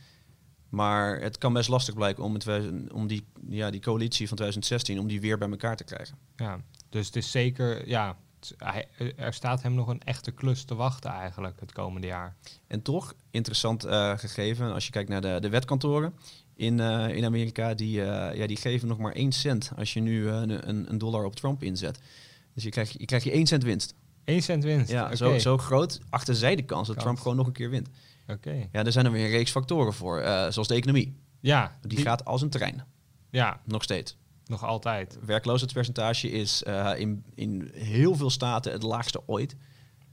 [0.68, 2.46] Maar het kan best lastig blijken om, het,
[2.92, 6.16] om die, ja, die coalitie van 2016 om die weer bij elkaar te krijgen.
[6.36, 8.16] Ja, dus het is zeker, ja,
[8.56, 12.36] hij, er staat hem nog een echte klus te wachten eigenlijk het komende jaar.
[12.66, 16.14] En toch, interessant eh, gegeven, als je kijkt naar de, de wetkantoren
[16.54, 20.00] in, eh, in Amerika, die, eh, ja, die geven nog maar 1 cent als je
[20.00, 22.00] nu een, een, dollar op Trump inzet.
[22.54, 23.94] Dus je krijgt je, krijgt je 1 cent winst.
[24.24, 24.90] 1 cent winst.
[24.90, 27.06] Ja, zo, zo groot achter zij de kans dat Kans.
[27.06, 27.88] Trump gewoon nog een keer wint.
[28.26, 28.68] Oké.
[28.72, 31.16] Ja, er zijn er weer een reeks factoren voor, zoals de economie.
[31.40, 32.84] Ja, Die, gaat als een trein,
[33.30, 34.16] Ja, nog steeds.
[34.50, 35.18] Nog altijd.
[35.24, 39.56] werkloosheidspercentage is eh, in, in heel veel staten het laagste ooit.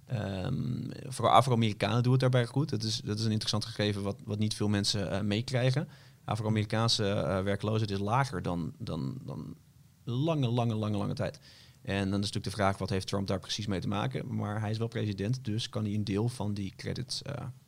[0.05, 2.69] Ehm, vooral Afro-Amerikanen doen het daarbij goed.
[2.69, 5.87] Dat is, dat is een interessant gegeven wat, wat niet veel mensen eh, meekrijgen.
[6.25, 9.55] Afro-Amerikaanse eh, werkloosheid is lager dan, dan, dan
[10.03, 11.39] lange, lange, lange, lange tijd.
[11.81, 14.35] En dan is natuurlijk de vraag, wat heeft Trump daar precies mee te maken?
[14.35, 17.21] Maar hij is wel president, dus kan hij een deel van die credits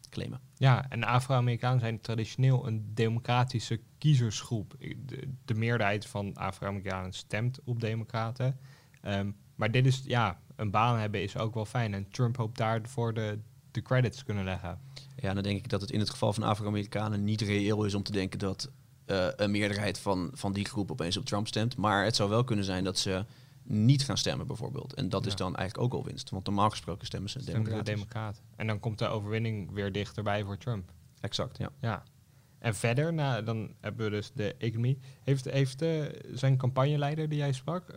[0.10, 0.40] claimen.
[0.56, 4.76] Ja, en Afro-Amerikanen zijn traditioneel een democratische kiezersgroep.
[4.80, 8.60] De, de meerderheid van Afro-Amerikanen stemt op democraten.
[9.02, 11.94] Ehm, maar dit is, ja, een baan hebben is ook wel fijn.
[11.94, 13.40] En Trump hoopt daarvoor de,
[13.72, 14.80] de credits kunnen leggen.
[15.16, 18.04] Ja, dan denk ik dat het in het geval van Afro-Amerikanen niet reëel is om
[18.04, 18.72] te denken dat
[19.06, 21.78] eh, een meerderheid van, van die groep opeens op Trump stemt.
[21.78, 23.26] Maar het zou wel kunnen zijn dat ze
[23.70, 24.94] niet gaan stemmen bijvoorbeeld.
[24.94, 26.30] En dat is dan eigenlijk ook al winst.
[26.30, 27.44] Want normaal gesproken stemmen ze.
[27.44, 28.44] Democraten.
[28.56, 30.92] En dan komt de overwinning weer dichterbij voor Trump.
[31.20, 31.70] Exact, ja.
[31.82, 32.04] Ja.
[32.60, 35.00] En verder, nou, dan hebben we dus de economie.
[35.24, 36.04] Heeft, heeft eh,
[36.34, 37.94] zijn campagneleider die jij sprak,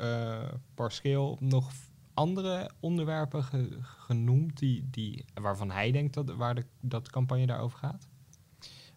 [0.74, 1.70] Pascal, nog
[2.14, 7.78] andere onderwerpen ge- genoemd die, die, waarvan hij denkt dat, waar de, dat campagne daarover
[7.78, 8.06] gaat?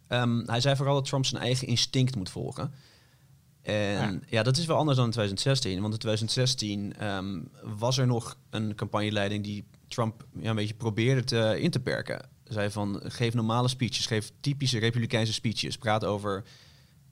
[0.07, 2.73] Ehm, hij zei vooral dat Trump zijn eigen instinct moet volgen.
[3.65, 4.19] En Ja.
[4.27, 4.43] ja.
[4.43, 5.81] dat is wel anders dan in 2016.
[5.81, 7.41] Want in 2016 ehm,
[7.77, 12.29] was er nog een campagneleiding die Trump ja, een beetje probeerde te, in te perken.
[12.43, 15.77] Zei van, geef normale speeches, geef typische republikeinse speeches.
[15.77, 16.43] Praat over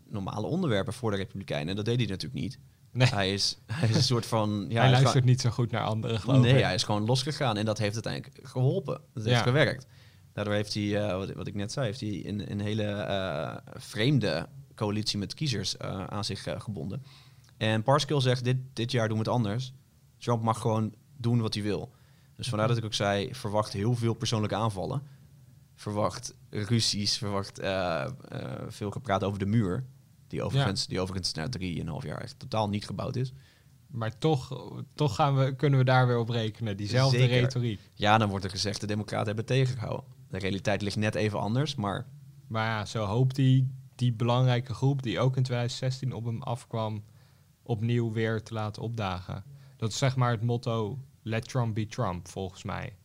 [0.10, 1.70] normale onderwerpen voor de republikeinen.
[1.70, 2.60] En dat deed hij natuurlijk niet.
[2.92, 4.66] Nee, Hij, is, hij is een soort van...
[4.70, 6.64] Ja, hij luistert niet zo goed naar anderen, geloof Nee, ik.
[6.64, 9.02] hij is gewoon losgegaan en dat heeft uiteindelijk geholpen.
[9.14, 9.44] Dat heeft Ja.
[9.44, 9.86] gewerkt.
[10.34, 13.56] Daardoor heeft hij, eh, wat, wat ik net zei, heeft hij een, een hele eh,
[13.74, 17.04] vreemde coalitie met kiezers eh, aan zich eh, gebonden.
[17.58, 19.74] En Parskill zegt, dit, dit jaar doen we het anders.
[20.18, 21.92] Trump mag gewoon doen wat hij wil.
[22.36, 25.02] Dus vandaar dat ik ook zei, verwacht heel veel persoonlijke aanvallen.
[25.76, 28.08] Verwacht ruzies, verwacht eh,
[28.68, 29.86] veel gepraat over de muur.
[30.28, 33.34] Die overigens, die overigens na drieënhalf jaar echt totaal niet gebouwd is.
[33.88, 36.78] Maar toch, toch gaan we, kunnen we daar weer op rekenen.
[36.78, 37.40] Diezelfde Zeker.
[37.40, 37.80] retoriek.
[37.94, 40.06] Ja, dan wordt er gezegd, de democraten hebben tegengehouden.
[40.30, 42.06] De realiteit ligt net even anders, maar
[42.48, 47.04] Maar ja, zo hoopt hij die belangrijke groep die ook in 2016 op hem afkwam,
[47.64, 49.44] opnieuw weer te laten opdagen.
[49.78, 52.96] Dat is zeg maar het motto, let Trump be Trump, volgens mij.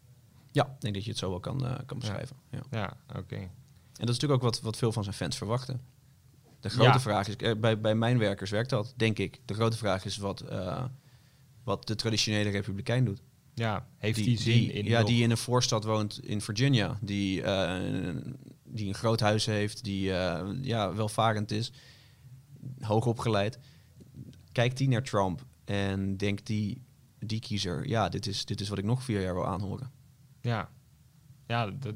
[0.52, 2.36] ja, ik denk dat je het zo wel kan, eh, kan beschrijven.
[2.50, 2.60] Ja.
[2.70, 3.34] Ja, oké.
[3.36, 3.50] En
[4.06, 5.80] dat is natuurlijk ook wat, wat veel van zijn fans verwachten.
[6.60, 7.00] De grote Ja.
[7.00, 9.40] vraag is, eh, bij, bij mijn werkers werkt dat, denk ik.
[9.44, 10.84] De grote vraag is wat, eh,
[11.64, 13.22] wat de traditionele republikein doet.
[13.54, 16.98] Ja, heeft hij zin in Ja, nog- die in een voorstad woont in Virginia.
[17.00, 17.42] Die,
[18.70, 21.72] die een groot huis heeft, die eh, ja, welvarend is,
[22.80, 23.58] hoog opgeleid.
[24.52, 26.82] Kijkt die naar Trump en denkt die,
[27.18, 29.90] die kiezer, ja, dit is, dit is wat ik nog vier jaar wil aanhoren.
[30.40, 30.70] Ja,
[31.46, 31.94] ja de,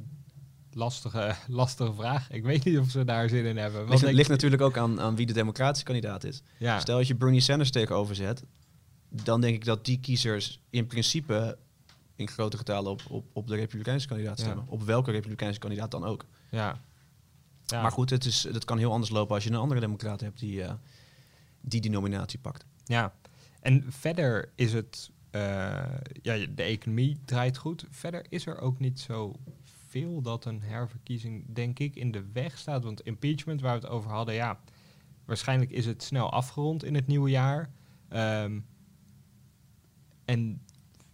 [0.72, 2.30] lastige, lastige vraag.
[2.30, 3.86] Ik weet niet of ze daar zin in hebben.
[3.86, 6.42] Wat Ligt, natuurlijk ook aan, aan wie de democratische kandidaat is.
[6.58, 8.44] Ja, Stel dat je Bernie Sanders tegenover zet,
[9.08, 11.58] dan denk ik dat die kiezers in principe
[12.16, 14.44] in grote getalen op, op, op de republikeinse kandidaat Ja.
[14.44, 14.64] stemmen.
[14.68, 16.24] Op welke republikeinse kandidaat dan ook.
[16.52, 16.80] Ja.
[17.64, 17.82] ja.
[17.82, 20.38] Maar goed, het, is, het kan heel anders lopen als je een andere democraat hebt
[20.38, 20.74] die, eh,
[21.60, 22.64] die die nominatie pakt.
[22.84, 23.14] Ja,
[23.60, 25.40] en verder is het, eh,
[26.22, 27.84] ja, de economie draait goed.
[27.90, 29.36] Verder is er ook niet zo
[29.88, 32.84] veel dat een herverkiezing, denk ik, in de weg staat.
[32.84, 34.60] Want impeachment, waar we het over hadden, ja,
[35.24, 37.70] waarschijnlijk is het snel afgerond in het nieuwe jaar.
[38.08, 38.60] Ehm,
[40.24, 40.62] en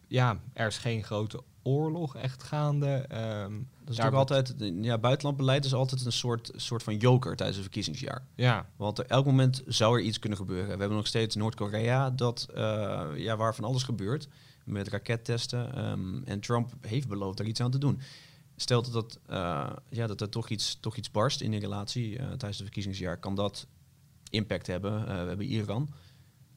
[0.06, 2.86] ja, er is geen grote oorlog echt gaande.
[3.08, 3.52] Ehm,
[3.84, 4.14] Dat is daar natuurlijk
[4.50, 8.26] altijd, ja, buitenlandbeleid is altijd een soort, soort van joker tijdens een verkiezingsjaar.
[8.34, 10.72] Ja, Want er, elk moment zou er iets kunnen gebeuren.
[10.72, 14.28] We hebben nog steeds Noord-Korea, dat, eh, ja, waar van alles gebeurt.
[14.64, 15.74] Met rakettesten.
[15.74, 18.00] ehm, en Trump heeft beloofd daar iets aan te doen.
[18.56, 22.12] Stel dat, dat, eh, ja, dat er toch iets, toch iets barst in die relatie
[22.18, 23.66] eh, tijdens het verkiezingsjaar, kan dat
[24.30, 25.04] impact hebben.
[25.06, 25.88] We hebben Iran,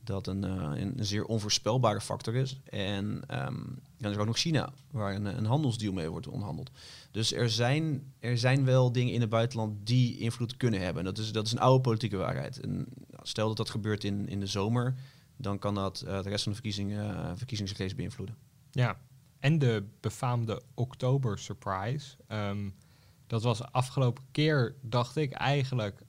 [0.03, 2.59] dat een, eh, een, een zeer onvoorspelbare factor is.
[2.63, 3.63] En ehm,
[3.97, 6.71] dan is er ook nog China, waar een, een handelsdeal mee wordt onderhandeld.
[7.11, 11.03] Dus er zijn, er zijn wel dingen in het buitenland die invloed kunnen hebben.
[11.03, 12.59] Dat is, dat is een oude politieke waarheid.
[13.21, 14.95] Stel dat dat gebeurt in, in de zomer,
[15.37, 17.37] dan kan dat eh, de rest van de verkiezingen,
[17.79, 18.35] uh, beïnvloeden.
[18.71, 18.97] Ja,
[19.39, 22.15] en de befaamde Oktober Surprise.
[22.27, 22.69] Ehm,
[23.27, 26.01] dat was afgelopen keer, dacht ik eigenlijk,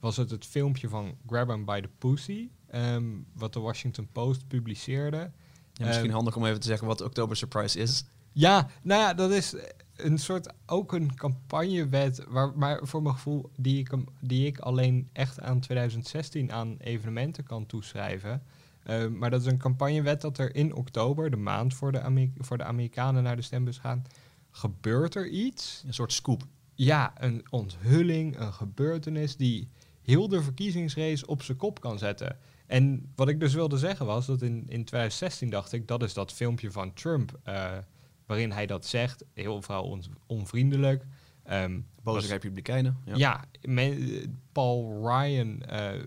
[0.00, 3.04] was het het filmpje van Grab 'em by the Pussy, ehm,
[3.34, 5.30] wat de Washington Post publiceerde.
[5.72, 8.04] Ja, misschien Ehm, handig om even te zeggen wat Oktober Surprise is.
[8.32, 9.54] Ja, nou ja, dat is
[9.96, 15.08] een soort, ook een campagnewet, waar, maar voor mijn gevoel, die ik, die ik alleen
[15.12, 18.42] echt aan 2016 aan evenementen kan toeschrijven.
[18.82, 22.32] Eh, maar dat is een campagnewet dat er in oktober, de maand voor de, Ameri-
[22.38, 24.04] voor de Amerikanen naar de stembus gaan,
[24.50, 25.82] gebeurt er iets.
[25.86, 26.42] Een soort scoop.
[26.74, 29.68] Ja, een onthulling, een gebeurtenis die
[30.02, 32.36] heel de verkiezingsrace op zijn kop kan zetten.
[32.70, 36.14] En wat ik dus wilde zeggen was dat in, in 2016 dacht ik, dat is
[36.14, 37.78] dat filmpje van Trump, eh,
[38.26, 41.06] waarin hij dat zegt, heel vooral on- onvriendelijk.
[41.42, 42.96] Ehm, Boze was- republikeinen.
[43.04, 43.16] Ja.
[43.16, 46.00] ja, men- Paul Ryan eh,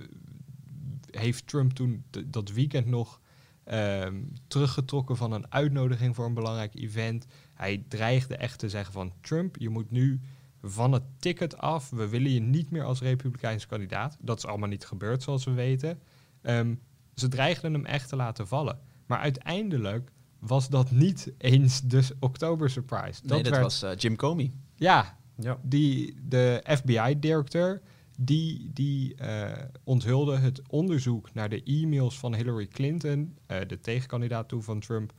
[1.11, 3.21] heeft Trump toen dat weekend nog
[3.63, 7.25] ehm, teruggetrokken van een uitnodiging voor een belangrijk event.
[7.53, 10.19] Hij dreigde echt te zeggen van Trump, je moet nu
[10.61, 11.89] van het ticket af.
[11.89, 14.17] We willen je niet meer als republikeinse kandidaat.
[14.19, 15.99] Dat is allemaal niet gebeurd, zoals we weten.
[16.43, 16.75] Ehm,
[17.15, 18.79] ze dreigden hem echt te laten vallen.
[19.05, 23.21] Maar uiteindelijk was dat niet eens de oktober surprise.
[23.25, 24.51] nee, dat werd- was eh, Jim Comey.
[24.75, 25.57] Ja, Ja.
[25.61, 27.81] die, de FBI-directeur,
[28.19, 34.47] die, die eh, onthulde het onderzoek naar de e-mails van Hillary Clinton, eh, de tegenkandidaat
[34.47, 35.13] toe van Trump,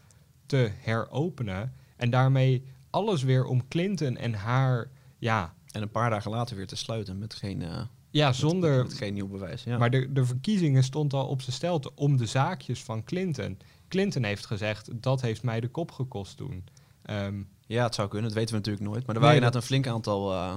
[0.46, 1.72] te heropenen.
[1.96, 6.66] En daarmee alles weer om Clinton en haar, ja, En een paar dagen later weer
[6.66, 7.82] te sluiten met geen, eh,
[8.14, 8.82] ja zonder...
[8.82, 9.64] met geen nieuw bewijs.
[9.64, 9.78] Ja.
[9.78, 13.58] Maar de, de verkiezingen stond al op zijn stelte om de zaakjes van Clinton.
[13.88, 16.64] Clinton heeft gezegd, dat heeft mij de kop gekost toen.
[17.02, 18.28] Ehm, Ja, het zou kunnen.
[18.28, 19.06] Dat weten we natuurlijk nooit.
[19.06, 20.54] Maar er waren inderdaad een flink aantal eh,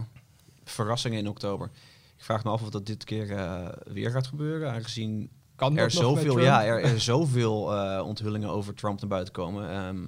[0.63, 1.69] verrassingen in oktober.
[2.17, 4.71] Ik vraag me af of dat dit keer eh, weer gaat gebeuren.
[4.71, 9.69] Aangezien kan er zoveel, ja, er, er zoveel eh, onthullingen over Trump naar buiten komen.
[9.69, 10.07] Ehm,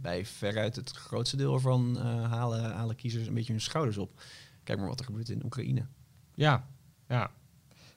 [0.00, 4.20] bij veruit het grootste deel ervan halen, halen kiezers een beetje hun schouders op.
[4.62, 5.86] Kijk maar wat er gebeurt in Oekraïne.
[6.34, 6.66] Ja,
[7.08, 7.30] ja.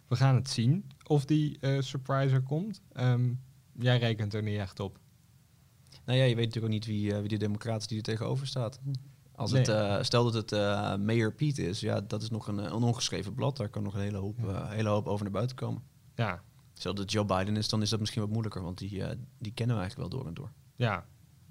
[0.08, 2.82] We gaan het zien of die eh surprise er komt.
[2.92, 3.34] Ehm,
[3.80, 5.00] jij rekent er niet echt op.
[6.06, 8.04] Nou ja, je weet natuurlijk ook niet wie, eh, wie de democraat is die er
[8.04, 8.80] tegenover staat.
[9.36, 9.62] Als Nee.
[9.62, 12.66] het, eh, stel dat het eh Mayor Piet is, ja, dat is nog een, eh,
[12.66, 13.58] een ongeschreven blad.
[13.58, 15.82] Daar kan nog een hele hoop, eh, hele hoop over naar buiten komen.
[16.16, 16.44] Ja,
[16.74, 19.18] Stel dat het Joe Biden is, dan is dat misschien wat moeilijker, want die, eh,
[19.40, 20.52] die kennen we eigenlijk wel door en door.
[20.76, 21.06] ja,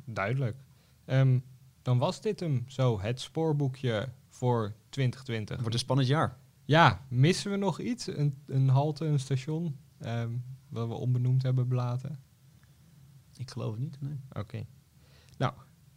[0.04, 0.56] duidelijk.
[1.04, 1.38] Ehm,
[1.82, 5.48] dan was dit hem zo, het spoorboekje voor 2020.
[5.54, 6.38] Het wordt een spannend jaar.
[6.66, 8.06] Ja, missen we nog iets?
[8.06, 10.30] Een, een halte, een station, ehm,
[10.68, 12.20] wat we onbenoemd hebben belaten?
[13.36, 14.00] Ik geloof het niet.
[14.00, 14.20] Nee.
[14.32, 14.66] Oké.
[15.38, 15.52] Nou,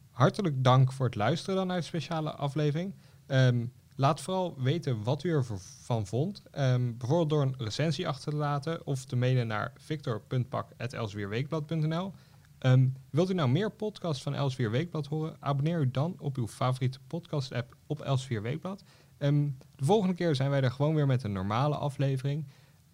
[0.10, 2.96] hartelijk dank voor het luisteren dan naar de speciale aflevering.
[3.26, 6.44] Ehm, laat vooral weten wat u ervan vond.
[6.52, 12.14] Ehm, bijvoorbeeld door een recensie achter te laten of te mailen naar victor.pak.elsweerweekblad.nl.
[12.60, 15.38] Ehm, wilt u nou meer podcasts van Elsvier Weekblad horen?
[15.40, 18.84] Abonneer u dan op uw favoriete podcast-app op Elsvier Weekblad.
[19.20, 22.48] Ehm, de volgende keer zijn wij er gewoon weer met een normale aflevering.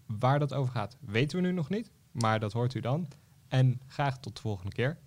[0.06, 3.08] Waar dat over gaat, weten we nu nog niet, maar dat hoort u dan.
[3.48, 4.98] En graag tot de volgende keer.